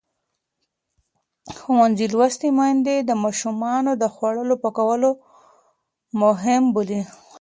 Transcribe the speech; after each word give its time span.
ښوونځې 1.57 2.05
لوستې 2.13 2.49
میندې 2.57 2.95
د 3.01 3.11
ماشومانو 3.23 3.91
د 4.01 4.03
خوړو 4.13 4.55
پاکوالی 4.63 5.11
مهم 6.21 6.63
بولي. 6.73 7.01